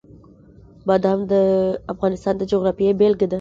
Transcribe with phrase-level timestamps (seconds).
[0.87, 1.33] بادام د
[1.93, 3.29] افغانستان د جغرافیې بېلګه ده.